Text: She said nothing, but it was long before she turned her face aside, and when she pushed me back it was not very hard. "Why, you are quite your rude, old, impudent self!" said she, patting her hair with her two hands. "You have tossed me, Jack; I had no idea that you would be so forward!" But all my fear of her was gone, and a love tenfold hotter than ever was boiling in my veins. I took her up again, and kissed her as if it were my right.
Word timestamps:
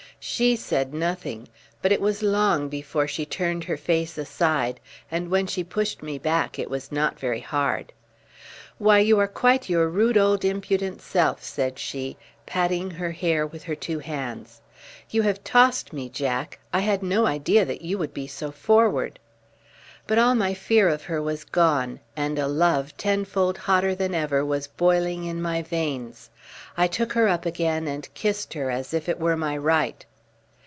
She 0.23 0.55
said 0.55 0.93
nothing, 0.93 1.47
but 1.81 1.91
it 1.91 1.99
was 1.99 2.21
long 2.21 2.69
before 2.69 3.07
she 3.07 3.25
turned 3.25 3.63
her 3.63 3.75
face 3.75 4.19
aside, 4.19 4.79
and 5.09 5.31
when 5.31 5.47
she 5.47 5.63
pushed 5.63 6.03
me 6.03 6.19
back 6.19 6.59
it 6.59 6.69
was 6.69 6.91
not 6.91 7.19
very 7.19 7.39
hard. 7.39 7.91
"Why, 8.77 8.99
you 8.99 9.17
are 9.17 9.27
quite 9.27 9.67
your 9.67 9.89
rude, 9.89 10.19
old, 10.19 10.45
impudent 10.45 11.01
self!" 11.01 11.43
said 11.43 11.79
she, 11.79 12.17
patting 12.45 12.91
her 12.91 13.09
hair 13.13 13.47
with 13.47 13.63
her 13.63 13.73
two 13.73 13.97
hands. 13.97 14.61
"You 15.09 15.23
have 15.23 15.43
tossed 15.43 15.91
me, 15.91 16.07
Jack; 16.07 16.59
I 16.71 16.81
had 16.81 17.01
no 17.01 17.25
idea 17.25 17.65
that 17.65 17.81
you 17.81 17.97
would 17.97 18.13
be 18.13 18.27
so 18.27 18.51
forward!" 18.51 19.17
But 20.05 20.19
all 20.19 20.35
my 20.35 20.53
fear 20.53 20.87
of 20.87 21.05
her 21.05 21.19
was 21.19 21.43
gone, 21.43 21.99
and 22.15 22.37
a 22.37 22.47
love 22.47 22.95
tenfold 22.95 23.57
hotter 23.57 23.95
than 23.95 24.13
ever 24.13 24.45
was 24.45 24.67
boiling 24.67 25.23
in 25.23 25.41
my 25.41 25.63
veins. 25.63 26.29
I 26.77 26.85
took 26.85 27.13
her 27.13 27.27
up 27.27 27.47
again, 27.47 27.87
and 27.87 28.13
kissed 28.13 28.53
her 28.53 28.69
as 28.69 28.93
if 28.93 29.09
it 29.09 29.19
were 29.19 29.35
my 29.35 29.57
right. 29.57 30.05